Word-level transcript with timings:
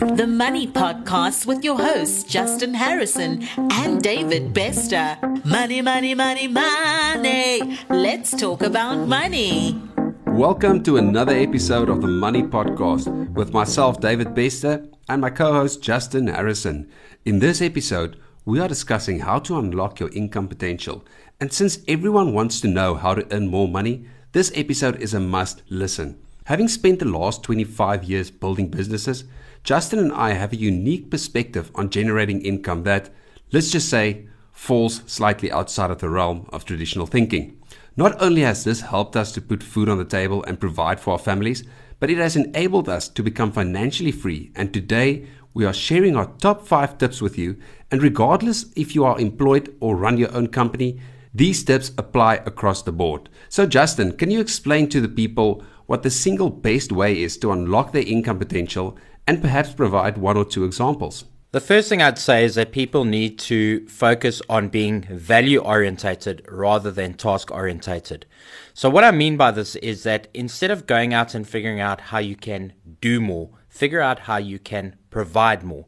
The 0.00 0.26
Money 0.26 0.66
Podcast 0.66 1.46
with 1.46 1.62
your 1.62 1.78
hosts, 1.78 2.24
Justin 2.24 2.74
Harrison 2.74 3.46
and 3.56 4.02
David 4.02 4.52
Bester. 4.52 5.16
Money, 5.44 5.82
money, 5.82 6.14
money, 6.14 6.48
money. 6.48 7.78
Let's 7.88 8.32
talk 8.32 8.62
about 8.62 9.06
money. 9.06 9.80
Welcome 10.26 10.82
to 10.82 10.96
another 10.96 11.34
episode 11.34 11.88
of 11.88 12.00
the 12.00 12.08
Money 12.08 12.42
Podcast 12.42 13.34
with 13.34 13.52
myself, 13.52 14.00
David 14.00 14.34
Bester, 14.34 14.84
and 15.08 15.20
my 15.20 15.30
co 15.30 15.52
host, 15.52 15.80
Justin 15.80 16.26
Harrison. 16.26 16.90
In 17.24 17.38
this 17.38 17.62
episode, 17.62 18.18
we 18.44 18.58
are 18.58 18.68
discussing 18.68 19.20
how 19.20 19.38
to 19.40 19.58
unlock 19.58 20.00
your 20.00 20.10
income 20.10 20.48
potential. 20.48 21.04
And 21.40 21.52
since 21.52 21.78
everyone 21.86 22.34
wants 22.34 22.60
to 22.62 22.68
know 22.68 22.94
how 22.94 23.14
to 23.14 23.26
earn 23.34 23.46
more 23.48 23.68
money, 23.68 24.06
this 24.32 24.50
episode 24.56 25.00
is 25.00 25.14
a 25.14 25.20
must 25.20 25.62
listen. 25.68 26.18
Having 26.46 26.68
spent 26.68 26.98
the 26.98 27.06
last 27.06 27.42
25 27.44 28.04
years 28.04 28.30
building 28.30 28.68
businesses, 28.68 29.24
Justin 29.64 29.98
and 29.98 30.12
I 30.12 30.34
have 30.34 30.52
a 30.52 30.56
unique 30.56 31.10
perspective 31.10 31.70
on 31.74 31.88
generating 31.88 32.42
income 32.42 32.82
that, 32.82 33.08
let's 33.50 33.70
just 33.70 33.88
say, 33.88 34.26
falls 34.52 35.02
slightly 35.06 35.50
outside 35.50 35.90
of 35.90 36.00
the 36.00 36.10
realm 36.10 36.46
of 36.52 36.66
traditional 36.66 37.06
thinking. 37.06 37.58
Not 37.96 38.20
only 38.20 38.42
has 38.42 38.64
this 38.64 38.82
helped 38.82 39.16
us 39.16 39.32
to 39.32 39.40
put 39.40 39.62
food 39.62 39.88
on 39.88 39.96
the 39.96 40.04
table 40.04 40.44
and 40.44 40.60
provide 40.60 41.00
for 41.00 41.12
our 41.12 41.18
families, 41.18 41.64
but 41.98 42.10
it 42.10 42.18
has 42.18 42.36
enabled 42.36 42.90
us 42.90 43.08
to 43.08 43.22
become 43.22 43.52
financially 43.52 44.12
free. 44.12 44.52
And 44.54 44.70
today, 44.70 45.26
we 45.54 45.64
are 45.64 45.72
sharing 45.72 46.14
our 46.14 46.30
top 46.42 46.66
five 46.66 46.98
tips 46.98 47.22
with 47.22 47.38
you. 47.38 47.56
And 47.90 48.02
regardless 48.02 48.66
if 48.76 48.94
you 48.94 49.06
are 49.06 49.18
employed 49.18 49.74
or 49.80 49.96
run 49.96 50.18
your 50.18 50.34
own 50.34 50.48
company, 50.48 51.00
these 51.32 51.64
tips 51.64 51.90
apply 51.96 52.34
across 52.44 52.82
the 52.82 52.92
board. 52.92 53.30
So, 53.48 53.64
Justin, 53.64 54.12
can 54.12 54.30
you 54.30 54.40
explain 54.40 54.90
to 54.90 55.00
the 55.00 55.08
people 55.08 55.64
what 55.86 56.02
the 56.02 56.10
single 56.10 56.50
best 56.50 56.92
way 56.92 57.22
is 57.22 57.38
to 57.38 57.52
unlock 57.52 57.92
their 57.92 58.06
income 58.06 58.38
potential 58.38 58.98
and 59.26 59.40
perhaps 59.40 59.72
provide 59.72 60.18
one 60.18 60.36
or 60.36 60.44
two 60.44 60.64
examples? 60.64 61.24
The 61.54 61.60
first 61.60 61.88
thing 61.88 62.02
I'd 62.02 62.18
say 62.18 62.44
is 62.44 62.56
that 62.56 62.72
people 62.72 63.04
need 63.04 63.38
to 63.40 63.86
focus 63.86 64.42
on 64.48 64.70
being 64.70 65.02
value 65.02 65.60
orientated 65.60 66.44
rather 66.50 66.90
than 66.90 67.14
task 67.14 67.52
orientated. 67.52 68.26
So, 68.72 68.90
what 68.90 69.04
I 69.04 69.12
mean 69.12 69.36
by 69.36 69.52
this 69.52 69.76
is 69.76 70.02
that 70.02 70.26
instead 70.34 70.72
of 70.72 70.88
going 70.88 71.14
out 71.14 71.32
and 71.32 71.48
figuring 71.48 71.78
out 71.78 72.00
how 72.00 72.18
you 72.18 72.34
can 72.34 72.72
do 73.00 73.20
more, 73.20 73.50
figure 73.68 74.00
out 74.00 74.18
how 74.18 74.38
you 74.38 74.58
can 74.58 74.96
provide 75.10 75.62
more. 75.62 75.86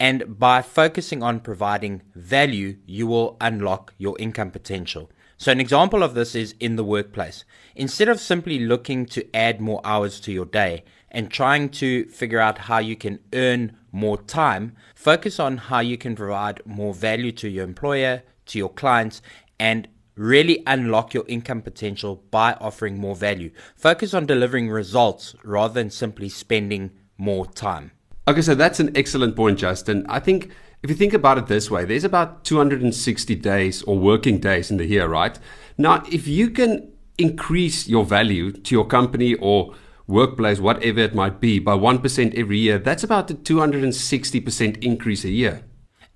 And 0.00 0.36
by 0.36 0.62
focusing 0.62 1.22
on 1.22 1.38
providing 1.38 2.02
value, 2.16 2.78
you 2.84 3.06
will 3.06 3.36
unlock 3.40 3.94
your 3.96 4.16
income 4.18 4.50
potential. 4.50 5.12
So, 5.36 5.52
an 5.52 5.60
example 5.60 6.02
of 6.02 6.14
this 6.14 6.34
is 6.34 6.56
in 6.58 6.74
the 6.74 6.82
workplace. 6.82 7.44
Instead 7.76 8.08
of 8.08 8.18
simply 8.18 8.58
looking 8.58 9.06
to 9.06 9.24
add 9.32 9.60
more 9.60 9.80
hours 9.84 10.18
to 10.22 10.32
your 10.32 10.46
day 10.46 10.82
and 11.14 11.30
trying 11.30 11.68
to 11.70 12.04
figure 12.06 12.40
out 12.40 12.58
how 12.58 12.78
you 12.78 12.96
can 12.96 13.20
earn 13.32 13.76
more 13.92 14.20
time, 14.22 14.76
focus 14.96 15.38
on 15.38 15.56
how 15.56 15.78
you 15.78 15.96
can 15.96 16.16
provide 16.16 16.60
more 16.66 16.92
value 16.92 17.30
to 17.30 17.48
your 17.48 17.64
employer, 17.64 18.22
to 18.46 18.58
your 18.58 18.68
clients, 18.68 19.22
and 19.58 19.86
really 20.16 20.62
unlock 20.66 21.14
your 21.14 21.24
income 21.28 21.62
potential 21.62 22.22
by 22.30 22.54
offering 22.54 22.98
more 22.98 23.14
value. 23.14 23.50
Focus 23.76 24.12
on 24.12 24.26
delivering 24.26 24.68
results 24.68 25.36
rather 25.44 25.74
than 25.74 25.88
simply 25.88 26.28
spending 26.28 26.90
more 27.16 27.46
time. 27.46 27.92
Okay, 28.26 28.42
so 28.42 28.56
that's 28.56 28.80
an 28.80 28.90
excellent 28.96 29.36
point, 29.36 29.58
Justin. 29.58 30.04
I 30.08 30.18
think 30.18 30.50
if 30.82 30.90
you 30.90 30.96
think 30.96 31.14
about 31.14 31.38
it 31.38 31.46
this 31.46 31.70
way, 31.70 31.84
there's 31.84 32.04
about 32.04 32.44
260 32.44 33.36
days 33.36 33.82
or 33.84 33.96
working 33.96 34.38
days 34.38 34.70
in 34.70 34.78
the 34.78 34.86
year, 34.86 35.06
right? 35.06 35.38
Now, 35.78 36.02
if 36.10 36.26
you 36.26 36.50
can 36.50 36.90
increase 37.18 37.86
your 37.86 38.04
value 38.04 38.50
to 38.50 38.74
your 38.74 38.86
company 38.86 39.34
or 39.34 39.74
workplace, 40.06 40.60
whatever 40.60 41.00
it 41.00 41.14
might 41.14 41.40
be, 41.40 41.58
by 41.58 41.72
1% 41.72 42.34
every 42.34 42.58
year, 42.58 42.78
that's 42.78 43.04
about 43.04 43.30
a 43.30 43.34
260% 43.34 44.82
increase 44.82 45.24
a 45.24 45.30
year. 45.30 45.62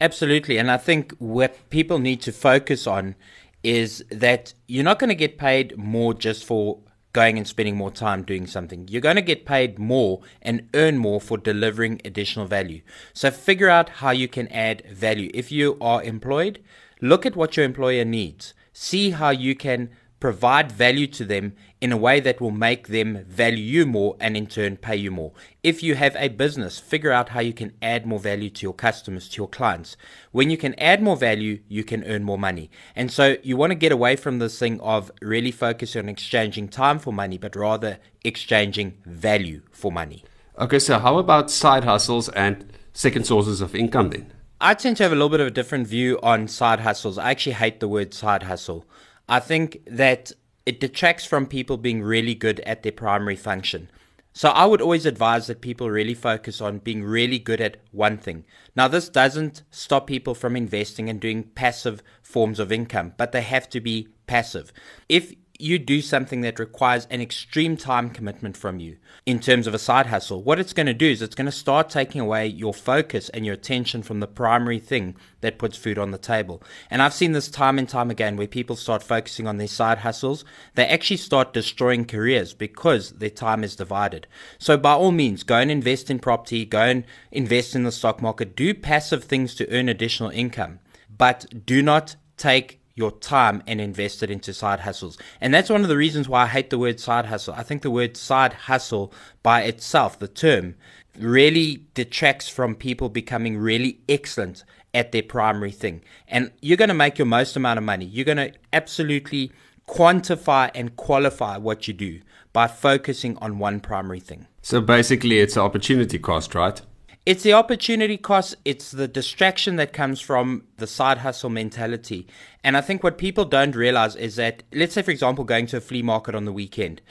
Absolutely. 0.01 0.59
And 0.59 0.71
I 0.71 0.77
think 0.77 1.15
what 1.19 1.71
people 1.71 1.99
need 1.99 2.21
to 2.23 2.33
focus 2.33 2.87
on 2.87 3.17
is 3.63 4.05
that 4.11 4.55
you're 4.69 4.85
not 4.85 4.99
going 4.99 5.09
to 5.09 5.17
get 5.17 5.39
paid 5.39 5.77
more 5.77 6.15
just 6.15 6.45
for 6.45 6.79
going 7.13 7.37
and 7.37 7.49
spending 7.49 7.77
more 7.77 7.91
time 7.91 8.23
doing 8.23 8.47
something. 8.47 8.87
You're 8.89 9.01
going 9.01 9.17
to 9.17 9.23
get 9.23 9.45
paid 9.45 9.79
more 9.79 10.21
and 10.41 10.69
earn 10.75 10.99
more 10.99 11.21
for 11.21 11.37
delivering 11.37 12.01
additional 12.05 12.47
value. 12.47 12.83
So 13.13 13.31
figure 13.31 13.69
out 13.69 13.89
how 13.89 14.11
you 14.11 14.29
can 14.29 14.47
add 14.49 14.85
value. 14.91 15.31
If 15.35 15.51
you 15.51 15.77
are 15.81 16.03
employed, 16.03 16.63
look 17.01 17.27
at 17.27 17.35
what 17.35 17.57
your 17.57 17.67
employer 17.67 18.05
needs. 18.05 18.55
See 18.73 19.11
how 19.11 19.31
you 19.31 19.57
can 19.57 19.91
provide 20.21 20.73
value 20.73 21.07
to 21.07 21.25
them 21.25 21.55
in 21.81 21.93
a 21.93 21.97
way 21.97 22.19
that 22.19 22.41
will 22.41 22.51
make 22.51 22.89
them 22.89 23.25
value 23.29 23.63
you 23.63 23.87
more 23.87 24.17
and 24.19 24.37
in 24.37 24.47
turn 24.47 24.77
pay 24.77 24.97
you 24.97 25.11
more. 25.11 25.33
If 25.63 25.83
you 25.83 25.95
have 25.95 26.17
a 26.17 26.29
business, 26.29 26.79
figure 26.79 27.13
out 27.13 27.31
how 27.31 27.41
you 27.41 27.53
can 27.53 27.73
add 27.81 28.05
more 28.05 28.19
value 28.19 28.51
to 28.51 28.63
your 28.63 28.73
customers, 28.73 29.29
to 29.29 29.37
your 29.37 29.49
clients. 29.49 29.97
When 30.33 30.51
you 30.51 30.57
can 30.57 30.75
add 30.79 31.03
more 31.03 31.17
value, 31.17 31.61
you 31.69 31.85
can 31.85 32.03
earn 32.05 32.25
more 32.25 32.39
money. 32.39 32.71
And 32.97 33.13
so 33.13 33.37
you 33.43 33.57
want 33.57 33.71
to 33.71 33.77
get 33.77 33.93
away 33.93 34.17
from 34.17 34.39
this 34.39 34.59
thing 34.59 34.81
of 34.81 35.13
really 35.23 35.53
focusing 35.53 36.03
on 36.03 36.09
exchanging 36.09 36.69
time 36.69 36.99
for 36.99 37.13
money, 37.13 37.39
but 37.39 37.55
rather 37.55 37.99
exchanging 38.25 38.95
value 39.07 39.63
for 39.71 39.93
money. 39.93 40.25
Okay, 40.59 40.81
so 40.81 40.99
how 40.99 41.19
about 41.19 41.51
side 41.51 41.85
hustles 41.85 42.29
and 42.31 42.73
second 42.93 43.25
sources 43.25 43.61
of 43.61 43.77
income 43.77 44.11
then? 44.11 44.33
I 44.61 44.75
tend 44.75 44.97
to 44.97 45.05
have 45.05 45.13
a 45.13 45.15
little 45.15 45.29
bit 45.29 45.39
of 45.39 45.47
a 45.47 45.53
different 45.53 45.87
view 45.87 46.19
on 46.21 46.49
side 46.49 46.81
hustles. 46.81 47.17
I 47.17 47.31
actually 47.31 47.53
hate 47.53 47.79
the 47.79 47.87
word 47.87 48.13
side 48.13 48.43
hustle. 48.43 48.85
I 49.29 49.41
think 49.41 49.83
that 49.87 50.33
it 50.65 50.81
detracts 50.81 51.25
from 51.25 51.47
people 51.47 51.77
being 51.77 52.03
really 52.03 52.35
good 52.35 52.61
at 52.61 52.83
their 52.83 52.93
primary 52.93 53.37
function. 53.37 53.89
So 54.33 54.51
I 54.51 54.67
would 54.67 54.81
always 54.81 55.07
advise 55.07 55.49
that 55.49 55.61
people 55.61 55.91
really 55.91 56.15
focus 56.15 56.61
on 56.61 56.79
being 56.79 57.03
really 57.03 57.39
good 57.39 57.61
at 57.61 57.79
one 57.91 58.19
thing. 58.19 58.45
Now, 58.77 58.87
this 58.87 59.09
doesn't 59.09 59.63
stop 59.71 60.07
people 60.07 60.35
from 60.35 60.55
investing 60.55 61.09
and 61.11 61.21
doing 61.21 61.43
passive 61.43 62.03
forms 62.23 62.61
of 62.61 62.71
income, 62.71 63.15
but 63.17 63.33
they 63.33 63.43
have 63.43 63.69
to 63.71 63.81
be 63.81 64.09
passive. 64.27 64.73
If 65.09 65.35
you 65.61 65.77
do 65.77 66.01
something 66.01 66.43
that 66.43 66.61
requires 66.61 67.07
an 67.11 67.21
extreme 67.21 67.77
time 67.77 68.11
commitment 68.11 68.57
from 68.57 68.79
you 68.79 68.97
in 69.27 69.41
terms 69.41 69.67
of 69.67 69.75
a 69.75 69.79
side 69.79 70.07
hustle, 70.07 70.41
what 70.41 70.61
it's 70.61 70.73
going 70.73 70.87
to 70.87 70.95
do 70.95 71.11
is 71.11 71.21
it's 71.21 71.35
going 71.35 71.47
to 71.47 71.53
start 71.53 71.91
taking 71.91 72.21
away 72.21 72.47
your 72.47 72.73
focus 72.73 73.29
and 73.31 73.45
your 73.45 73.55
attention 73.55 74.03
from 74.03 74.21
the 74.21 74.29
primary 74.29 74.79
thing 74.79 75.17
that 75.41 75.59
puts 75.59 75.77
food 75.77 75.99
on 75.99 76.13
the 76.13 76.19
table. 76.19 76.63
And 76.91 77.03
I've 77.03 77.13
seen 77.13 77.33
this 77.33 77.49
time 77.49 77.77
and 77.77 77.89
time 77.89 78.09
again 78.09 78.37
where 78.37 78.47
people 78.47 78.77
start 78.77 79.03
focusing 79.03 79.49
on 79.49 79.57
their 79.57 79.67
side 79.67 79.99
hustles, 79.99 80.45
they 80.77 80.87
actually 80.87 81.17
start 81.17 81.53
destroying 81.53 82.05
careers 82.05 82.55
because 82.55 83.11
their 83.11 83.29
time 83.29 83.65
is 83.65 83.75
divided. 83.75 84.29
So 84.59 84.77
by 84.77 84.93
all 84.93 85.11
means, 85.11 85.43
go 85.43 85.57
and 85.57 85.73
invest 85.73 86.09
in 86.09 86.21
property, 86.21 86.65
go 86.67 86.83
and 86.83 87.05
invest 87.33 87.75
in 87.75 87.83
the 87.83 87.91
stock 87.91 88.23
market, 88.23 88.55
do 88.55 88.75
passive 88.75 89.25
things 89.25 89.57
to 89.57 89.69
earn 89.73 89.89
additional 89.89 90.31
income, 90.31 90.79
but 91.11 91.67
do 91.67 91.83
not 91.83 92.15
take 92.37 92.78
your 92.99 93.13
time 93.13 93.63
and 93.67 93.81
invest 93.81 94.23
it 94.23 94.31
into 94.31 94.53
side 94.53 94.81
hustles. 94.81 95.17
And 95.41 95.55
that's 95.55 95.71
one 95.71 95.83
of 95.83 95.89
the 95.89 95.97
reasons 95.97 96.29
why 96.29 96.43
I 96.43 96.47
hate 96.49 96.69
the 96.69 96.79
word 96.79 96.99
side 96.99 97.27
hustle. 97.27 97.55
I 97.57 97.63
think 97.63 97.83
the 97.83 97.91
word 97.91 98.17
side 98.17 98.53
hustle 98.53 99.13
by 99.43 99.63
itself, 99.63 100.19
the 100.19 100.29
term, 100.29 100.75
really 101.19 101.85
detracts 101.95 102.49
from 102.49 102.75
people 102.75 103.09
becoming 103.09 103.57
really 103.57 104.01
excellent 104.09 104.65
at 104.93 105.13
their 105.13 105.23
primary 105.23 105.71
thing. 105.71 106.03
And 106.27 106.51
you're 106.61 106.77
going 106.77 106.89
to 106.89 106.95
make 106.95 107.19
your 107.19 107.27
most 107.27 107.57
amount 107.57 107.79
of 107.79 107.85
money. 107.85 108.05
You're 108.05 108.25
going 108.25 108.37
to 108.39 108.53
absolutely 108.73 109.53
quantify 109.87 110.71
and 110.75 110.97
qualify 110.97 111.57
what 111.57 111.89
you 111.89 111.95
do 111.95 112.21
by 112.53 112.67
focusing 112.67 113.37
on 113.39 113.59
one 113.59 113.79
primary 113.81 114.21
thing. 114.21 114.47
So 114.63 114.81
basically, 114.81 115.39
it's 115.39 115.57
an 115.57 115.63
opportunity 115.63 116.19
cost, 116.19 116.55
right? 116.55 116.81
It's 117.29 117.43
the 117.43 117.53
opportunity 117.53 118.17
cost, 118.17 118.57
it's 118.65 118.91
the 118.91 119.07
distraction 119.07 119.77
that 119.77 119.93
comes 119.93 120.19
from 120.19 120.65
the 120.79 120.87
side 120.87 121.19
hustle 121.19 121.51
mentality. 121.51 122.27
And 122.65 122.75
I 122.75 122.81
think 122.81 123.05
what 123.05 123.19
people 123.19 123.45
don't 123.45 123.77
realize 123.77 124.17
is 124.17 124.37
that, 124.37 124.63
let's 124.73 124.95
say, 124.95 125.03
for 125.03 125.11
example, 125.11 125.45
going 125.45 125.67
to 125.67 125.77
a 125.77 125.81
flea 125.83 126.01
market 126.01 126.35
on 126.35 126.47
the 126.47 126.55
weekend, 126.55 127.03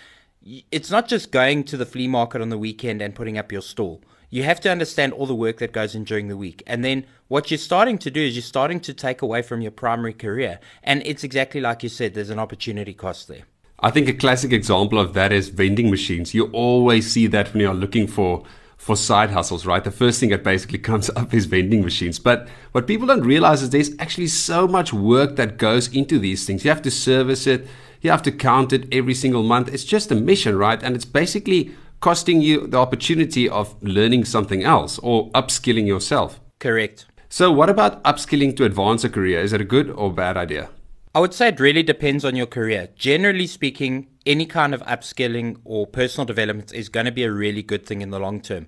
it's 0.72 0.90
not 0.90 1.08
just 1.08 1.32
going 1.32 1.66
to 1.66 1.78
the 1.78 1.86
flea 1.86 2.08
market 2.08 2.42
on 2.42 2.50
the 2.50 2.58
weekend 2.58 3.00
and 3.00 3.14
putting 3.14 3.38
up 3.38 3.52
your 3.52 3.62
stall. 3.62 4.02
You 4.32 4.42
have 4.42 4.60
to 4.62 4.72
understand 4.72 5.14
all 5.14 5.28
the 5.28 5.36
work 5.36 5.60
that 5.60 5.72
goes 5.72 5.94
in 5.94 6.04
during 6.04 6.30
the 6.30 6.36
week. 6.36 6.63
And 6.66 6.84
then 6.84 7.06
what 7.28 7.52
you're 7.52 7.60
starting 7.60 8.00
to 8.00 8.10
do 8.10 8.20
is 8.20 8.36
you're 8.36 8.42
starting 8.42 8.80
to 8.80 8.96
take 8.96 9.22
away 9.22 9.44
from 9.44 9.62
your 9.62 9.70
primary 9.70 10.13
career. 10.13 10.60
And 10.81 11.04
it's 11.06 11.24
exactly 11.24 11.62
like 11.62 11.84
you 11.84 11.90
said, 11.90 12.16
there's 12.16 12.31
an 12.31 12.40
opportunity 12.40 12.96
cost 12.96 13.28
there. 13.28 13.44
I 13.81 13.92
think 13.92 14.10
a 14.10 14.13
classic 14.13 14.52
example 14.52 14.98
of 14.98 15.13
that 15.13 15.31
is 15.31 15.50
vending 15.50 15.92
machines. 15.92 16.34
You 16.34 16.46
always 16.54 17.12
see 17.12 17.28
that 17.28 17.54
when 17.54 17.62
you're 17.62 17.75
looking 17.75 18.08
for 18.08 18.44
for 18.77 18.95
side 18.95 19.31
hustles, 19.31 19.65
right? 19.65 19.83
The 19.83 19.91
first 19.91 20.19
thing 20.19 20.29
that 20.29 20.44
basically 20.44 20.79
comes 20.89 21.09
up 21.09 21.33
is 21.33 21.45
vending 21.45 21.83
machines. 21.83 22.19
But 22.19 22.47
what 22.71 22.88
people 22.88 23.07
don't 23.07 23.25
realize 23.25 23.62
is 23.62 23.71
there's 23.71 23.91
actually 24.00 24.27
so 24.27 24.68
much 24.68 24.94
work 24.94 25.35
that 25.35 25.57
goes 25.57 25.94
into 25.94 26.19
these 26.19 26.45
things. 26.45 26.63
You 26.63 26.69
have 26.71 26.81
to 26.83 26.91
service 26.91 27.47
it, 27.47 27.68
you 28.01 28.12
have 28.12 28.24
to 28.24 28.31
count 28.31 28.71
it 28.71 28.88
every 28.91 29.13
single 29.13 29.44
month. 29.44 29.74
It's 29.74 29.83
just 29.83 30.12
a 30.12 30.15
mission, 30.15 30.57
right? 30.57 30.81
And 30.81 30.95
it's 30.95 31.06
basically 31.06 31.75
costing 32.00 32.41
you 32.41 32.68
the 32.68 32.77
opportunity 32.77 33.50
of 33.50 33.75
learning 33.81 34.25
something 34.25 34.63
else 34.63 35.00
or 35.00 35.31
upskilling 35.31 35.88
yourself. 35.88 36.39
Correct. 36.59 37.06
So, 37.29 37.51
what 37.51 37.69
about 37.69 38.01
upskilling 38.03 38.56
to 38.57 38.63
advance 38.63 39.03
a 39.03 39.09
career? 39.09 39.41
Is 39.41 39.51
it 39.51 39.59
a 39.59 39.65
good 39.65 39.89
or 39.89 40.13
bad 40.13 40.38
idea? 40.38 40.69
I 41.18 41.19
would 41.19 41.34
say 41.34 41.48
it 41.48 41.60
really 41.60 41.81
depends 41.81 42.24
on 42.24 42.36
your 42.36 42.46
career. 42.46 42.90
Generally 42.96 43.48
speaking, 43.48 44.06
any 44.28 44.46
kind 44.46 44.72
of 44.75 44.84
upskilling 44.84 45.58
or 45.66 45.88
personal 45.88 46.28
development 46.28 46.72
is 46.72 46.90
going 46.90 47.08
to 47.08 47.12
be 47.12 47.24
a 47.24 47.31
really 47.31 47.64
good 47.64 47.88
thing 47.88 48.04
in 48.04 48.12
the 48.12 48.19
long 48.19 48.40
term. 48.40 48.68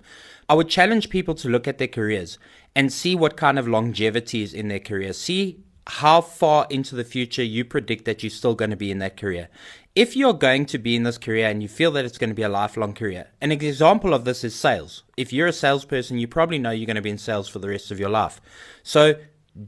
I 0.50 0.56
would 0.56 0.68
challenge 0.68 1.12
people 1.12 1.36
to 1.36 1.48
look 1.48 1.68
at 1.68 1.78
their 1.78 1.88
careers 1.88 2.40
and 2.76 2.92
see 2.92 3.16
what 3.16 3.38
kind 3.38 3.60
of 3.60 3.68
longevity 3.68 4.42
is 4.42 4.56
in 4.56 4.68
their 4.68 4.80
career. 4.80 5.14
See 5.14 5.64
how 5.86 6.22
far 6.22 6.66
into 6.72 6.96
the 6.96 7.04
future 7.04 7.44
you 7.44 7.66
predict 7.66 8.06
that 8.06 8.24
you're 8.24 8.32
still 8.32 8.56
going 8.56 8.72
to 8.72 8.76
be 8.76 8.90
in 8.90 8.98
that 8.98 9.16
career. 9.16 9.50
If 9.94 10.16
you're 10.16 10.34
going 10.34 10.66
to 10.68 10.80
be 10.80 10.96
in 10.96 11.04
this 11.04 11.20
career 11.20 11.48
and 11.48 11.62
you 11.62 11.70
feel 11.70 11.92
that 11.92 12.06
it's 12.06 12.18
going 12.18 12.32
to 12.32 12.36
be 12.36 12.42
a 12.42 12.50
lifelong 12.50 12.94
career, 12.94 13.28
an 13.42 13.52
example 13.52 14.12
of 14.12 14.26
this 14.26 14.44
is 14.44 14.56
sales. 14.56 15.04
If 15.18 15.32
you're 15.32 15.46
a 15.46 15.54
salesperson, 15.54 16.18
you 16.18 16.28
probably 16.28 16.58
know 16.58 16.72
you're 16.72 16.88
going 16.88 16.96
to 16.96 17.02
be 17.04 17.12
in 17.12 17.20
sales 17.20 17.48
for 17.48 17.60
the 17.60 17.70
rest 17.70 17.92
of 17.92 18.00
your 18.00 18.10
life. 18.10 18.42
So 18.82 19.14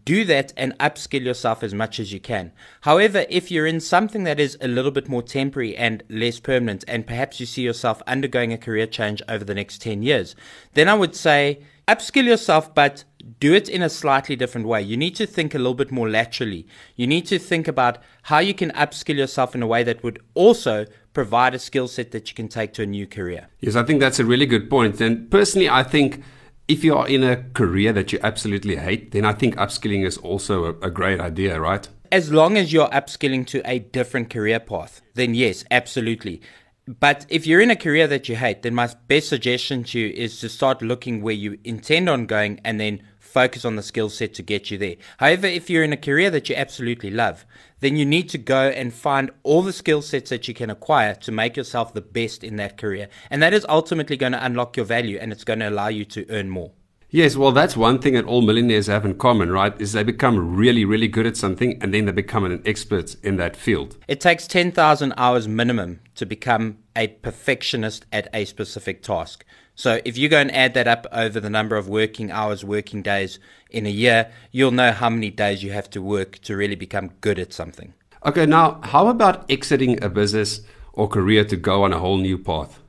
do 0.03 0.23
that 0.25 0.53
and 0.55 0.77
upskill 0.79 1.23
yourself 1.23 1.63
as 1.63 1.73
much 1.73 1.99
as 1.99 2.13
you 2.13 2.19
can. 2.19 2.51
However, 2.81 3.25
if 3.29 3.51
you're 3.51 3.67
in 3.67 3.79
something 3.79 4.23
that 4.23 4.39
is 4.39 4.57
a 4.61 4.67
little 4.67 4.91
bit 4.91 5.09
more 5.09 5.21
temporary 5.21 5.75
and 5.75 6.03
less 6.09 6.39
permanent, 6.39 6.83
and 6.87 7.07
perhaps 7.07 7.39
you 7.39 7.45
see 7.45 7.61
yourself 7.61 8.01
undergoing 8.07 8.53
a 8.53 8.57
career 8.57 8.87
change 8.87 9.21
over 9.27 9.43
the 9.43 9.55
next 9.55 9.81
10 9.81 10.03
years, 10.03 10.35
then 10.73 10.87
I 10.87 10.93
would 10.93 11.15
say 11.15 11.61
upskill 11.87 12.25
yourself, 12.25 12.73
but 12.73 13.03
do 13.39 13.53
it 13.53 13.67
in 13.67 13.81
a 13.81 13.89
slightly 13.89 14.35
different 14.35 14.67
way. 14.67 14.81
You 14.81 14.97
need 14.97 15.15
to 15.15 15.25
think 15.25 15.53
a 15.53 15.57
little 15.57 15.73
bit 15.73 15.91
more 15.91 16.09
laterally. 16.09 16.67
You 16.95 17.07
need 17.07 17.25
to 17.27 17.39
think 17.39 17.67
about 17.67 17.97
how 18.23 18.39
you 18.39 18.53
can 18.53 18.71
upskill 18.71 19.15
yourself 19.15 19.55
in 19.55 19.61
a 19.61 19.67
way 19.67 19.83
that 19.83 20.03
would 20.03 20.21
also 20.33 20.85
provide 21.13 21.53
a 21.53 21.59
skill 21.59 21.87
set 21.87 22.11
that 22.11 22.29
you 22.29 22.35
can 22.35 22.47
take 22.47 22.73
to 22.73 22.83
a 22.83 22.85
new 22.85 23.05
career. 23.05 23.47
Yes, 23.59 23.75
I 23.75 23.83
think 23.83 23.99
that's 23.99 24.19
a 24.19 24.25
really 24.25 24.45
good 24.45 24.69
point. 24.69 25.01
And 25.01 25.29
personally, 25.29 25.69
I 25.69 25.83
think 25.83 26.23
if 26.71 26.85
you 26.85 26.95
are 26.95 27.05
in 27.05 27.21
a 27.21 27.43
career 27.51 27.91
that 27.91 28.13
you 28.13 28.19
absolutely 28.23 28.77
hate, 28.77 29.11
then 29.11 29.25
I 29.25 29.33
think 29.33 29.57
upskilling 29.57 30.05
is 30.05 30.17
also 30.17 30.63
a, 30.63 30.69
a, 30.87 30.89
great 30.89 31.19
idea, 31.19 31.59
right? 31.59 31.85
As 32.13 32.31
long 32.31 32.55
as 32.55 32.71
you're 32.71 32.87
upskilling 32.87 33.45
to 33.47 33.61
a 33.69 33.79
different 33.79 34.29
career 34.29 34.61
path, 34.61 35.01
then 35.13 35.35
yes, 35.35 35.65
absolutely. 35.69 36.41
But 36.87 37.25
if 37.27 37.45
you're 37.45 37.59
in 37.59 37.71
a 37.71 37.75
career 37.75 38.07
that 38.07 38.29
you 38.29 38.37
hate, 38.37 38.61
then 38.61 38.73
my 38.73 38.89
best 39.07 39.27
suggestion 39.27 39.83
to 39.85 39.99
you 39.99 40.13
is 40.13 40.39
to 40.39 40.47
start 40.47 40.81
looking 40.81 41.21
where 41.21 41.33
you 41.33 41.57
intend 41.65 42.07
on 42.07 42.25
going 42.25 42.61
and 42.63 42.79
then 42.79 43.03
focus 43.21 43.63
on 43.63 43.75
the 43.77 43.83
skill 43.83 44.09
set 44.09 44.33
to 44.33 44.43
get 44.43 44.71
you 44.71 44.77
there. 44.77 44.95
However, 45.17 45.47
if 45.47 45.69
you're 45.69 45.83
in 45.83 45.93
a 45.93 45.97
career 45.97 46.29
that 46.31 46.49
you 46.49 46.55
absolutely 46.55 47.11
love, 47.11 47.45
then 47.79 47.95
you 47.95 48.05
need 48.05 48.29
to 48.29 48.37
go 48.37 48.69
and 48.69 48.93
find 48.93 49.31
all 49.43 49.61
the 49.61 49.71
skill 49.71 50.01
sets 50.01 50.31
that 50.31 50.47
you 50.47 50.53
can 50.53 50.69
acquire 50.69 51.15
to 51.15 51.31
make 51.31 51.55
yourself 51.55 51.93
the 51.93 52.01
best 52.01 52.43
in 52.43 52.57
that 52.57 52.77
career. 52.77 53.07
And 53.29 53.41
that 53.41 53.53
is 53.53 53.65
ultimately 53.69 54.17
going 54.17 54.33
to 54.33 54.43
unlock 54.43 54.75
your 54.75 54.85
value 54.85 55.17
and 55.19 55.31
it's 55.31 55.43
going 55.43 55.59
to 55.59 55.69
allow 55.69 55.87
you 55.87 56.03
to 56.05 56.29
earn 56.29 56.49
more. 56.49 56.71
Yes, 57.13 57.35
well, 57.35 57.51
that's 57.51 57.75
one 57.75 57.99
thing 57.99 58.13
that 58.13 58.23
all 58.23 58.41
millionaires 58.41 58.87
have 58.87 59.05
in 59.05 59.17
common, 59.17 59.51
right? 59.51 59.79
Is 59.81 59.91
they 59.91 60.01
become 60.01 60.55
really, 60.55 60.85
really 60.85 61.09
good 61.09 61.25
at 61.25 61.35
something 61.35 61.77
and 61.81 61.93
then 61.93 62.05
they 62.05 62.13
become 62.13 62.45
an 62.45 62.61
expert 62.65 63.15
in 63.21 63.35
that 63.35 63.57
field. 63.57 63.97
It 64.07 64.21
takes 64.21 64.47
10,000 64.47 65.13
hours 65.17 65.45
minimum 65.45 65.99
to 66.15 66.25
become 66.25 66.77
a 66.95 67.07
perfectionist 67.07 68.05
at 68.13 68.29
a 68.33 68.45
specific 68.45 69.03
task. 69.03 69.43
So 69.81 69.99
if 70.05 70.15
you 70.15 70.29
go 70.29 70.37
and 70.37 70.53
add 70.53 70.75
that 70.75 70.87
up 70.87 71.07
over 71.11 71.39
the 71.39 71.49
number 71.49 71.75
of 71.75 71.89
working 71.89 72.29
hours, 72.29 72.63
working 72.63 73.01
days 73.01 73.39
in 73.71 73.87
a 73.87 73.89
year, 73.89 74.31
you'll 74.51 74.69
know 74.69 74.91
how 74.91 75.09
many 75.09 75.31
days 75.31 75.63
you 75.63 75.71
have 75.71 75.89
to 75.89 76.03
work 76.03 76.37
to 76.43 76.55
really 76.55 76.75
become 76.75 77.09
good 77.19 77.39
at 77.39 77.51
something. 77.51 77.95
Okay, 78.23 78.45
now 78.45 78.79
how 78.83 79.07
about 79.07 79.49
exiting 79.49 80.03
a 80.03 80.07
business 80.07 80.61
or 80.93 81.07
career 81.07 81.43
to 81.45 81.55
go 81.55 81.83
on 81.83 81.93
a 81.93 81.97
whole 81.97 82.17
new 82.17 82.37
path? 82.37 82.80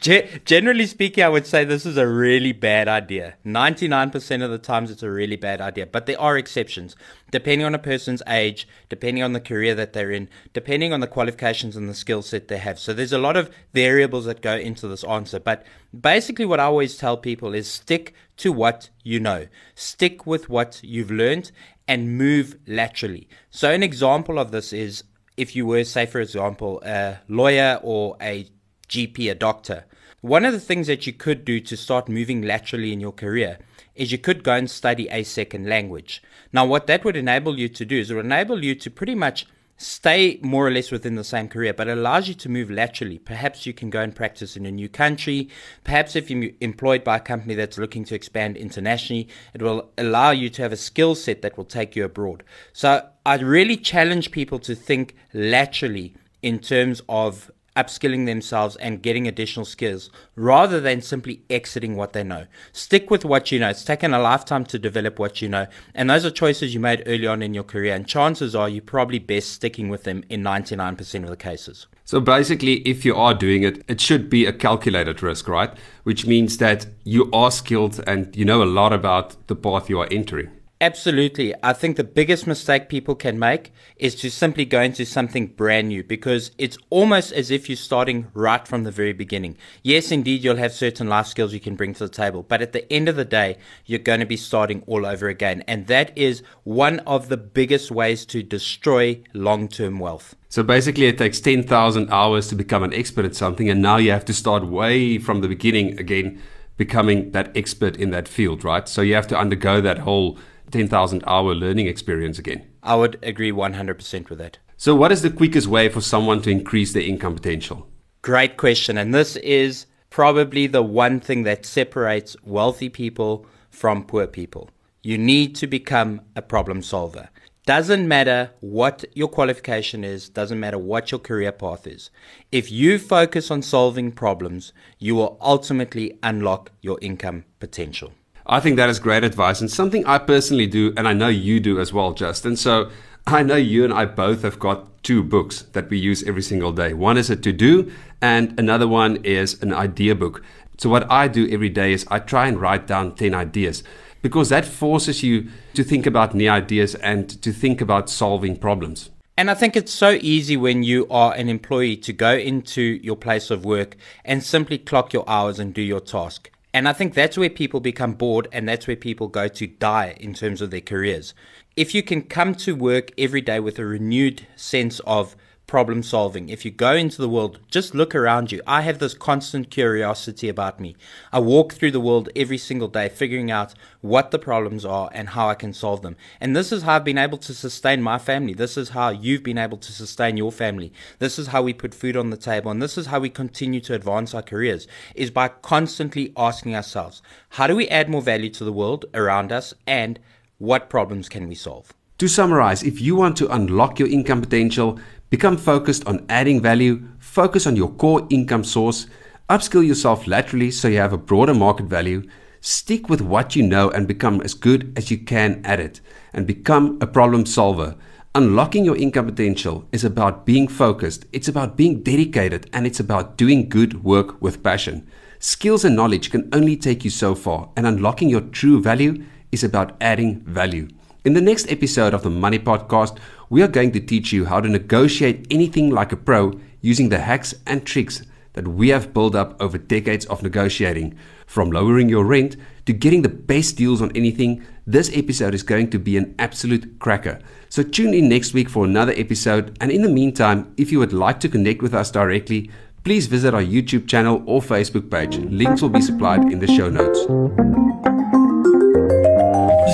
Generally 0.00 0.86
speaking, 0.86 1.22
I 1.22 1.28
would 1.28 1.46
say 1.46 1.64
this 1.64 1.86
is 1.86 1.96
a 1.96 2.08
really 2.08 2.52
bad 2.52 2.88
idea. 2.88 3.34
99% 3.46 4.42
of 4.42 4.50
the 4.50 4.58
times, 4.58 4.90
it's 4.90 5.02
a 5.02 5.10
really 5.10 5.36
bad 5.36 5.60
idea. 5.60 5.86
But 5.86 6.06
there 6.06 6.20
are 6.20 6.36
exceptions, 6.36 6.96
depending 7.30 7.64
on 7.64 7.74
a 7.74 7.78
person's 7.78 8.22
age, 8.26 8.66
depending 8.88 9.22
on 9.22 9.32
the 9.32 9.40
career 9.40 9.74
that 9.74 9.92
they're 9.92 10.10
in, 10.10 10.28
depending 10.52 10.92
on 10.92 11.00
the 11.00 11.06
qualifications 11.06 11.76
and 11.76 11.88
the 11.88 11.94
skill 11.94 12.22
set 12.22 12.48
they 12.48 12.58
have. 12.58 12.78
So 12.78 12.92
there's 12.92 13.12
a 13.12 13.18
lot 13.18 13.36
of 13.36 13.50
variables 13.72 14.24
that 14.24 14.42
go 14.42 14.56
into 14.56 14.88
this 14.88 15.04
answer. 15.04 15.38
But 15.38 15.64
basically, 15.98 16.46
what 16.46 16.60
I 16.60 16.64
always 16.64 16.96
tell 16.96 17.16
people 17.16 17.54
is 17.54 17.70
stick 17.70 18.14
to 18.38 18.52
what 18.52 18.90
you 19.04 19.20
know, 19.20 19.46
stick 19.74 20.26
with 20.26 20.48
what 20.48 20.80
you've 20.82 21.10
learned, 21.10 21.52
and 21.86 22.16
move 22.16 22.56
laterally. 22.66 23.28
So, 23.50 23.70
an 23.70 23.82
example 23.82 24.38
of 24.38 24.50
this 24.50 24.72
is 24.72 25.04
if 25.36 25.56
you 25.56 25.66
were, 25.66 25.84
say, 25.84 26.06
for 26.06 26.20
example, 26.20 26.82
a 26.84 27.18
lawyer 27.28 27.80
or 27.82 28.16
a 28.20 28.46
GP, 28.92 29.30
a 29.30 29.34
doctor. 29.34 29.86
One 30.20 30.44
of 30.44 30.52
the 30.52 30.60
things 30.60 30.86
that 30.86 31.06
you 31.06 31.14
could 31.14 31.46
do 31.46 31.60
to 31.60 31.76
start 31.78 32.10
moving 32.10 32.42
laterally 32.42 32.92
in 32.92 33.00
your 33.00 33.10
career 33.10 33.58
is 33.94 34.12
you 34.12 34.18
could 34.18 34.44
go 34.44 34.52
and 34.52 34.70
study 34.70 35.08
a 35.10 35.22
second 35.22 35.66
language. 35.66 36.22
Now, 36.52 36.66
what 36.66 36.86
that 36.88 37.02
would 37.02 37.16
enable 37.16 37.58
you 37.58 37.70
to 37.70 37.86
do 37.86 37.98
is 37.98 38.10
it 38.10 38.14
would 38.14 38.26
enable 38.26 38.62
you 38.62 38.74
to 38.74 38.90
pretty 38.90 39.14
much 39.14 39.46
stay 39.78 40.38
more 40.42 40.66
or 40.66 40.70
less 40.70 40.90
within 40.90 41.16
the 41.16 41.24
same 41.24 41.48
career, 41.48 41.72
but 41.72 41.88
allows 41.88 42.28
you 42.28 42.34
to 42.34 42.50
move 42.50 42.70
laterally. 42.70 43.18
Perhaps 43.18 43.64
you 43.64 43.72
can 43.72 43.88
go 43.88 44.00
and 44.00 44.14
practice 44.14 44.58
in 44.58 44.66
a 44.66 44.70
new 44.70 44.90
country. 44.90 45.48
Perhaps 45.84 46.14
if 46.14 46.30
you're 46.30 46.52
employed 46.60 47.02
by 47.02 47.16
a 47.16 47.20
company 47.20 47.54
that's 47.54 47.78
looking 47.78 48.04
to 48.04 48.14
expand 48.14 48.58
internationally, 48.58 49.26
it 49.54 49.62
will 49.62 49.90
allow 49.96 50.32
you 50.32 50.50
to 50.50 50.62
have 50.62 50.72
a 50.72 50.76
skill 50.76 51.14
set 51.14 51.40
that 51.40 51.56
will 51.56 51.64
take 51.64 51.96
you 51.96 52.04
abroad. 52.04 52.42
So 52.74 53.08
I'd 53.24 53.42
really 53.42 53.78
challenge 53.78 54.30
people 54.32 54.58
to 54.60 54.74
think 54.74 55.16
laterally 55.32 56.14
in 56.42 56.58
terms 56.58 57.00
of 57.08 57.50
upskilling 57.76 58.26
themselves 58.26 58.76
and 58.76 59.02
getting 59.02 59.26
additional 59.26 59.64
skills 59.64 60.10
rather 60.36 60.80
than 60.80 61.00
simply 61.00 61.42
exiting 61.48 61.96
what 61.96 62.12
they 62.12 62.22
know. 62.22 62.46
Stick 62.72 63.10
with 63.10 63.24
what 63.24 63.50
you 63.50 63.58
know. 63.58 63.70
It's 63.70 63.84
taken 63.84 64.12
a 64.12 64.18
lifetime 64.18 64.64
to 64.66 64.78
develop 64.78 65.18
what 65.18 65.40
you 65.40 65.48
know. 65.48 65.66
And 65.94 66.10
those 66.10 66.24
are 66.24 66.30
choices 66.30 66.74
you 66.74 66.80
made 66.80 67.02
early 67.06 67.26
on 67.26 67.42
in 67.42 67.54
your 67.54 67.64
career. 67.64 67.94
And 67.94 68.06
chances 68.06 68.54
are 68.54 68.68
you're 68.68 68.82
probably 68.82 69.18
best 69.18 69.52
sticking 69.52 69.88
with 69.88 70.04
them 70.04 70.24
in 70.28 70.42
99% 70.42 71.22
of 71.22 71.30
the 71.30 71.36
cases. 71.36 71.86
So 72.04 72.20
basically, 72.20 72.80
if 72.80 73.04
you 73.04 73.14
are 73.16 73.32
doing 73.32 73.62
it, 73.62 73.82
it 73.88 74.00
should 74.00 74.28
be 74.28 74.44
a 74.44 74.52
calculated 74.52 75.22
risk, 75.22 75.48
right? 75.48 75.70
Which 76.02 76.26
means 76.26 76.58
that 76.58 76.86
you 77.04 77.30
are 77.32 77.50
skilled 77.50 78.02
and 78.06 78.34
you 78.36 78.44
know 78.44 78.62
a 78.62 78.64
lot 78.64 78.92
about 78.92 79.46
the 79.46 79.56
path 79.56 79.88
you 79.88 80.00
are 80.00 80.08
entering. 80.10 80.50
Absolutely. 80.82 81.54
I 81.62 81.74
think 81.74 81.96
the 81.96 82.02
biggest 82.02 82.44
mistake 82.44 82.88
people 82.88 83.14
can 83.14 83.38
make 83.38 83.72
is 83.98 84.16
to 84.16 84.28
simply 84.28 84.64
go 84.64 84.80
into 84.80 85.06
something 85.06 85.46
brand 85.46 85.86
new 85.86 86.02
because 86.02 86.50
it's 86.58 86.76
almost 86.90 87.32
as 87.32 87.52
if 87.52 87.68
you're 87.68 87.76
starting 87.76 88.26
right 88.34 88.66
from 88.66 88.82
the 88.82 88.90
very 88.90 89.12
beginning. 89.12 89.56
Yes, 89.84 90.10
indeed, 90.10 90.42
you'll 90.42 90.56
have 90.56 90.72
certain 90.72 91.08
life 91.08 91.28
skills 91.28 91.52
you 91.52 91.60
can 91.60 91.76
bring 91.76 91.94
to 91.94 92.08
the 92.08 92.12
table, 92.12 92.42
but 92.42 92.60
at 92.60 92.72
the 92.72 92.92
end 92.92 93.08
of 93.08 93.14
the 93.14 93.24
day, 93.24 93.58
you're 93.86 94.00
going 94.00 94.18
to 94.18 94.26
be 94.26 94.36
starting 94.36 94.82
all 94.88 95.06
over 95.06 95.28
again. 95.28 95.62
And 95.68 95.86
that 95.86 96.10
is 96.18 96.42
one 96.64 96.98
of 97.06 97.28
the 97.28 97.36
biggest 97.36 97.92
ways 97.92 98.26
to 98.26 98.42
destroy 98.42 99.22
long 99.34 99.68
term 99.68 100.00
wealth. 100.00 100.34
So 100.48 100.64
basically, 100.64 101.06
it 101.06 101.16
takes 101.16 101.38
10,000 101.38 102.10
hours 102.10 102.48
to 102.48 102.56
become 102.56 102.82
an 102.82 102.92
expert 102.92 103.24
at 103.24 103.36
something, 103.36 103.70
and 103.70 103.80
now 103.80 103.98
you 103.98 104.10
have 104.10 104.24
to 104.24 104.34
start 104.34 104.66
way 104.66 105.18
from 105.18 105.42
the 105.42 105.48
beginning 105.48 105.96
again, 106.00 106.42
becoming 106.76 107.30
that 107.30 107.56
expert 107.56 107.96
in 107.98 108.10
that 108.10 108.26
field, 108.26 108.64
right? 108.64 108.88
So 108.88 109.00
you 109.00 109.14
have 109.14 109.28
to 109.28 109.38
undergo 109.38 109.80
that 109.80 109.98
whole 109.98 110.38
10,000 110.72 111.22
hour 111.26 111.54
learning 111.54 111.86
experience 111.86 112.38
again. 112.38 112.66
I 112.82 112.96
would 112.96 113.18
agree 113.22 113.52
100% 113.52 114.28
with 114.28 114.38
that. 114.38 114.58
So, 114.76 114.94
what 114.94 115.12
is 115.12 115.22
the 115.22 115.30
quickest 115.30 115.68
way 115.68 115.88
for 115.88 116.00
someone 116.00 116.42
to 116.42 116.50
increase 116.50 116.92
their 116.92 117.02
income 117.02 117.36
potential? 117.36 117.86
Great 118.22 118.56
question. 118.56 118.98
And 118.98 119.14
this 119.14 119.36
is 119.36 119.86
probably 120.10 120.66
the 120.66 120.82
one 120.82 121.20
thing 121.20 121.44
that 121.44 121.64
separates 121.64 122.36
wealthy 122.42 122.88
people 122.88 123.46
from 123.70 124.04
poor 124.04 124.26
people. 124.26 124.70
You 125.02 125.18
need 125.18 125.54
to 125.56 125.66
become 125.66 126.20
a 126.36 126.42
problem 126.42 126.82
solver. 126.82 127.28
Doesn't 127.64 128.08
matter 128.08 128.50
what 128.60 129.04
your 129.14 129.28
qualification 129.28 130.02
is, 130.02 130.28
doesn't 130.28 130.58
matter 130.58 130.78
what 130.78 131.12
your 131.12 131.20
career 131.20 131.52
path 131.52 131.86
is. 131.86 132.10
If 132.50 132.72
you 132.72 132.98
focus 132.98 133.52
on 133.52 133.62
solving 133.62 134.10
problems, 134.10 134.72
you 134.98 135.14
will 135.14 135.38
ultimately 135.40 136.18
unlock 136.24 136.72
your 136.80 136.98
income 137.00 137.44
potential. 137.60 138.12
I 138.46 138.60
think 138.60 138.76
that 138.76 138.88
is 138.88 138.98
great 138.98 139.24
advice 139.24 139.60
and 139.60 139.70
something 139.70 140.04
I 140.06 140.18
personally 140.18 140.66
do, 140.66 140.92
and 140.96 141.06
I 141.06 141.12
know 141.12 141.28
you 141.28 141.60
do 141.60 141.78
as 141.80 141.92
well, 141.92 142.12
Justin. 142.12 142.56
So 142.56 142.90
I 143.26 143.42
know 143.42 143.56
you 143.56 143.84
and 143.84 143.92
I 143.92 144.04
both 144.04 144.42
have 144.42 144.58
got 144.58 145.02
two 145.02 145.22
books 145.22 145.62
that 145.72 145.88
we 145.90 145.98
use 145.98 146.22
every 146.24 146.42
single 146.42 146.72
day. 146.72 146.92
One 146.92 147.16
is 147.16 147.30
a 147.30 147.36
to 147.36 147.52
do, 147.52 147.92
and 148.20 148.58
another 148.58 148.88
one 148.88 149.16
is 149.24 149.62
an 149.62 149.72
idea 149.72 150.14
book. 150.14 150.42
So, 150.78 150.88
what 150.88 151.10
I 151.10 151.28
do 151.28 151.48
every 151.50 151.68
day 151.68 151.92
is 151.92 152.06
I 152.10 152.18
try 152.18 152.48
and 152.48 152.60
write 152.60 152.86
down 152.86 153.14
10 153.14 153.34
ideas 153.34 153.84
because 154.22 154.48
that 154.48 154.64
forces 154.64 155.22
you 155.22 155.48
to 155.74 155.84
think 155.84 156.06
about 156.06 156.34
new 156.34 156.48
ideas 156.48 156.94
and 156.96 157.28
to 157.42 157.52
think 157.52 157.80
about 157.80 158.08
solving 158.08 158.56
problems. 158.56 159.10
And 159.36 159.50
I 159.50 159.54
think 159.54 159.76
it's 159.76 159.92
so 159.92 160.18
easy 160.20 160.56
when 160.56 160.82
you 160.82 161.06
are 161.08 161.34
an 161.34 161.48
employee 161.48 161.96
to 161.98 162.12
go 162.12 162.32
into 162.34 162.82
your 162.82 163.16
place 163.16 163.50
of 163.50 163.64
work 163.64 163.96
and 164.24 164.42
simply 164.42 164.78
clock 164.78 165.12
your 165.12 165.28
hours 165.28 165.58
and 165.58 165.72
do 165.72 165.82
your 165.82 166.00
task. 166.00 166.50
And 166.74 166.88
I 166.88 166.92
think 166.92 167.12
that's 167.12 167.36
where 167.36 167.50
people 167.50 167.80
become 167.80 168.14
bored 168.14 168.48
and 168.50 168.68
that's 168.68 168.86
where 168.86 168.96
people 168.96 169.28
go 169.28 169.46
to 169.48 169.66
die 169.66 170.16
in 170.18 170.32
terms 170.32 170.62
of 170.62 170.70
their 170.70 170.80
careers. 170.80 171.34
If 171.76 171.94
you 171.94 172.02
can 172.02 172.22
come 172.22 172.54
to 172.56 172.74
work 172.74 173.10
every 173.18 173.42
day 173.42 173.60
with 173.60 173.78
a 173.78 173.84
renewed 173.84 174.46
sense 174.56 175.00
of 175.00 175.36
problem 175.72 176.02
solving. 176.02 176.50
If 176.50 176.66
you 176.66 176.70
go 176.70 176.92
into 176.92 177.22
the 177.22 177.30
world, 177.30 177.58
just 177.70 177.94
look 177.94 178.14
around 178.14 178.52
you. 178.52 178.60
I 178.66 178.82
have 178.82 178.98
this 178.98 179.14
constant 179.14 179.70
curiosity 179.70 180.50
about 180.50 180.78
me. 180.78 180.96
I 181.32 181.38
walk 181.38 181.72
through 181.72 181.92
the 181.92 182.06
world 182.08 182.28
every 182.36 182.58
single 182.58 182.88
day 182.88 183.08
figuring 183.08 183.50
out 183.50 183.72
what 184.02 184.32
the 184.32 184.38
problems 184.38 184.84
are 184.84 185.08
and 185.14 185.30
how 185.30 185.48
I 185.48 185.54
can 185.54 185.72
solve 185.72 186.02
them. 186.02 186.16
And 186.42 186.54
this 186.54 186.72
is 186.72 186.82
how 186.82 186.96
I've 186.96 187.04
been 187.04 187.16
able 187.16 187.38
to 187.38 187.54
sustain 187.54 188.02
my 188.02 188.18
family. 188.18 188.52
This 188.52 188.76
is 188.76 188.90
how 188.90 189.08
you've 189.08 189.42
been 189.42 189.56
able 189.56 189.78
to 189.78 189.92
sustain 189.92 190.36
your 190.36 190.52
family. 190.52 190.92
This 191.20 191.38
is 191.38 191.46
how 191.46 191.62
we 191.62 191.72
put 191.72 191.94
food 191.94 192.18
on 192.18 192.28
the 192.28 192.36
table. 192.36 192.70
And 192.70 192.82
this 192.82 192.98
is 192.98 193.06
how 193.06 193.20
we 193.20 193.30
continue 193.30 193.80
to 193.80 193.94
advance 193.94 194.34
our 194.34 194.42
careers 194.42 194.86
is 195.14 195.30
by 195.30 195.48
constantly 195.48 196.34
asking 196.36 196.76
ourselves, 196.76 197.22
how 197.56 197.66
do 197.66 197.74
we 197.74 197.88
add 197.88 198.10
more 198.10 198.20
value 198.20 198.50
to 198.50 198.64
the 198.64 198.74
world 198.74 199.06
around 199.14 199.50
us 199.50 199.72
and 199.86 200.18
what 200.58 200.90
problems 200.90 201.30
can 201.30 201.48
we 201.48 201.54
solve? 201.54 201.94
To 202.18 202.28
summarize, 202.28 202.82
if 202.82 203.00
you 203.00 203.16
want 203.16 203.38
to 203.38 203.48
unlock 203.48 203.98
your 203.98 204.08
income 204.08 204.42
potential, 204.42 205.00
become 205.32 205.56
focused 205.56 206.06
on 206.06 206.26
adding 206.28 206.60
value, 206.60 207.02
focus 207.18 207.66
on 207.66 207.74
your 207.74 207.90
core 207.92 208.26
income 208.28 208.62
source, 208.62 209.06
upskill 209.48 209.84
yourself 209.84 210.26
laterally 210.26 210.70
so 210.70 210.88
you 210.88 210.98
have 210.98 211.14
a 211.14 211.16
broader 211.16 211.54
market 211.54 211.86
value, 211.86 212.22
stick 212.60 213.08
with 213.08 213.22
what 213.22 213.56
you 213.56 213.62
know 213.62 213.88
and 213.88 214.06
become 214.06 214.42
as 214.42 214.52
good 214.52 214.92
as 214.94 215.10
you 215.10 215.16
can 215.16 215.58
at 215.64 215.80
it, 215.80 216.02
and 216.34 216.46
become 216.46 216.98
a 217.00 217.06
problem 217.06 217.46
solver. 217.46 217.96
Unlocking 218.34 218.84
your 218.84 218.94
income 218.94 219.24
potential 219.24 219.88
is 219.90 220.04
about 220.04 220.44
being 220.44 220.68
focused, 220.68 221.24
it's 221.32 221.48
about 221.48 221.78
being 221.78 222.02
dedicated, 222.02 222.68
and 222.74 222.86
it's 222.86 223.00
about 223.00 223.38
doing 223.38 223.70
good 223.70 224.04
work 224.04 224.36
with 224.42 224.62
passion. 224.62 225.08
Skills 225.38 225.82
and 225.82 225.96
knowledge 225.96 226.30
can 226.30 226.50
only 226.52 226.76
take 226.76 227.04
you 227.04 227.10
so 227.10 227.34
far, 227.34 227.70
and 227.74 227.86
unlocking 227.86 228.28
your 228.28 228.42
true 228.42 228.82
value 228.82 229.24
is 229.50 229.64
about 229.64 229.96
adding 229.98 230.40
value. 230.40 230.88
In 231.24 231.34
the 231.34 231.40
next 231.40 231.70
episode 231.70 232.14
of 232.14 232.24
the 232.24 232.30
Money 232.30 232.58
Podcast, 232.58 233.16
we 233.52 233.60
are 233.62 233.68
going 233.68 233.92
to 233.92 234.00
teach 234.00 234.32
you 234.32 234.46
how 234.46 234.62
to 234.62 234.66
negotiate 234.66 235.46
anything 235.50 235.90
like 235.90 236.10
a 236.10 236.16
pro 236.16 236.58
using 236.80 237.10
the 237.10 237.18
hacks 237.18 237.54
and 237.66 237.84
tricks 237.84 238.22
that 238.54 238.66
we 238.66 238.88
have 238.88 239.12
built 239.12 239.34
up 239.34 239.60
over 239.60 239.76
decades 239.76 240.24
of 240.26 240.42
negotiating. 240.42 241.14
From 241.44 241.70
lowering 241.70 242.08
your 242.08 242.24
rent 242.24 242.56
to 242.86 242.94
getting 242.94 243.20
the 243.20 243.28
best 243.28 243.76
deals 243.76 244.00
on 244.00 244.10
anything, 244.14 244.64
this 244.86 245.14
episode 245.14 245.52
is 245.52 245.62
going 245.62 245.90
to 245.90 245.98
be 245.98 246.16
an 246.16 246.34
absolute 246.38 246.98
cracker. 246.98 247.40
So 247.68 247.82
tune 247.82 248.14
in 248.14 248.26
next 248.26 248.54
week 248.54 248.70
for 248.70 248.86
another 248.86 249.12
episode. 249.18 249.76
And 249.82 249.90
in 249.90 250.00
the 250.00 250.08
meantime, 250.08 250.72
if 250.78 250.90
you 250.90 250.98
would 251.00 251.12
like 251.12 251.38
to 251.40 251.48
connect 251.50 251.82
with 251.82 251.92
us 251.92 252.10
directly, 252.10 252.70
please 253.04 253.26
visit 253.26 253.52
our 253.52 253.62
YouTube 253.62 254.08
channel 254.08 254.42
or 254.46 254.62
Facebook 254.62 255.10
page. 255.10 255.36
Links 255.36 255.82
will 255.82 255.90
be 255.90 256.00
supplied 256.00 256.50
in 256.50 256.58
the 256.58 256.68
show 256.68 256.88
notes. 256.88 257.18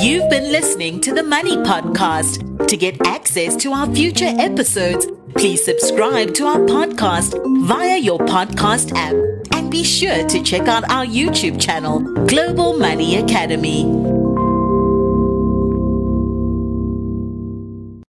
You've 0.00 0.30
been 0.30 0.52
listening 0.52 1.00
to 1.00 1.12
the 1.12 1.24
Money 1.24 1.56
Podcast. 1.56 2.47
To 2.68 2.76
get 2.76 3.06
access 3.06 3.56
to 3.62 3.72
our 3.72 3.92
future 3.94 4.26
episodes, 4.26 5.06
please 5.34 5.64
subscribe 5.64 6.34
to 6.34 6.44
our 6.44 6.58
podcast 6.58 7.32
via 7.66 7.96
your 7.96 8.18
podcast 8.18 8.92
app 8.94 9.14
and 9.54 9.70
be 9.70 9.82
sure 9.82 10.28
to 10.28 10.42
check 10.42 10.68
out 10.68 10.84
our 10.90 11.06
YouTube 11.06 11.58
channel, 11.58 12.00
Global 12.26 12.78
Money 12.78 13.16
Academy. 13.16 14.17